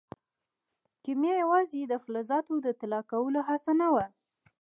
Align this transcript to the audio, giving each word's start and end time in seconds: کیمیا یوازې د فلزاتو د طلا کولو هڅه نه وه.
کیمیا 1.03 1.35
یوازې 1.43 1.81
د 1.87 1.93
فلزاتو 2.03 2.53
د 2.65 2.67
طلا 2.79 3.01
کولو 3.11 3.39
هڅه 3.49 3.71
نه 3.81 3.87
وه. 3.93 4.05